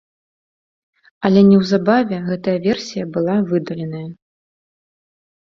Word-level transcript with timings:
Але 1.29 1.43
неўзабаве 1.49 2.17
гэтая 2.31 2.57
версія 2.65 3.03
была 3.19 3.37
выдаленая. 3.53 4.05